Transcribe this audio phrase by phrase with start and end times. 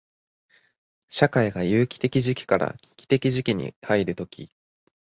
[1.09, 4.49] 社会が有機的時期から危機的時期に入るとき、